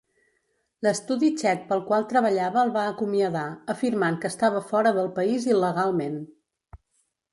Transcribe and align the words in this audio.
L'estudi 0.85 1.27
txec 1.41 1.59
pel 1.67 1.83
qual 1.89 2.07
treballava 2.13 2.63
el 2.63 2.73
va 2.77 2.85
acomiadar, 2.93 3.45
afirmant 3.75 4.17
que 4.25 4.33
estava 4.35 4.65
fora 4.73 4.95
del 4.97 5.13
país 5.21 5.47
il·legalment. 5.55 6.19